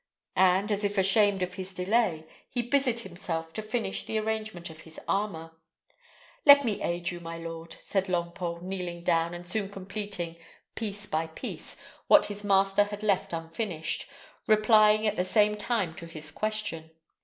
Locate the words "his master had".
12.25-13.03